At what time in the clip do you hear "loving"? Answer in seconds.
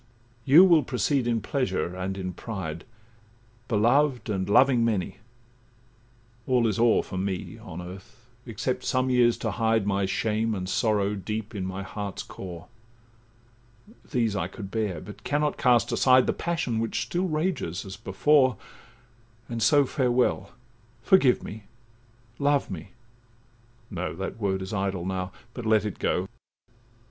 4.49-4.83